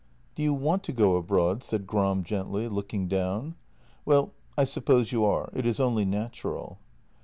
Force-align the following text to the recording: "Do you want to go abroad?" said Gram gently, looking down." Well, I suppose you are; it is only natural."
"Do 0.33 0.41
you 0.41 0.51
want 0.51 0.81
to 0.85 0.91
go 0.91 1.15
abroad?" 1.15 1.63
said 1.63 1.85
Gram 1.85 2.23
gently, 2.23 2.67
looking 2.67 3.07
down." 3.07 3.53
Well, 4.03 4.33
I 4.57 4.63
suppose 4.63 5.11
you 5.11 5.23
are; 5.25 5.51
it 5.53 5.63
is 5.67 5.79
only 5.79 6.05
natural." 6.05 6.79